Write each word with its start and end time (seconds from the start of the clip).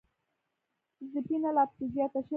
ځپنه 1.11 1.49
لاپسې 1.55 1.85
زیاته 1.93 2.19
شوې 2.25 2.29